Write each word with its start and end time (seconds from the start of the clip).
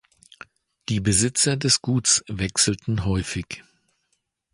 Die 0.89 0.99
Besitzer 0.99 1.57
des 1.57 1.83
Guts 1.83 2.23
wechselten 2.27 3.05
häufig. 3.05 3.63